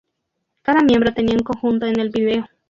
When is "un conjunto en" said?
1.35-1.99